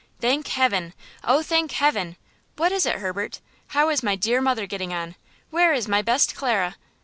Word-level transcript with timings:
"Thank 0.19 0.47
heaven! 0.47 0.95
oh, 1.23 1.43
thank 1.43 1.73
heaven! 1.73 2.17
What 2.55 2.71
is 2.71 2.87
it, 2.87 2.95
Herbert? 2.97 3.39
How 3.67 3.89
is 3.91 4.01
my 4.01 4.15
dear 4.15 4.41
mother 4.41 4.65
getting 4.65 4.91
on? 4.95 5.13
Where 5.51 5.73
is 5.75 5.87
my 5.87 6.01
best 6.01 6.33
Clara?" 6.33 6.75